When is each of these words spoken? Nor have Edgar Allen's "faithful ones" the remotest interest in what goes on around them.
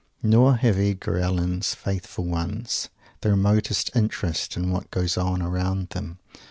Nor 0.23 0.55
have 0.55 0.79
Edgar 0.79 1.19
Allen's 1.19 1.75
"faithful 1.75 2.25
ones" 2.25 2.89
the 3.19 3.29
remotest 3.29 3.91
interest 3.95 4.57
in 4.57 4.71
what 4.71 4.89
goes 4.89 5.15
on 5.15 5.43
around 5.43 5.89
them. 5.89 6.17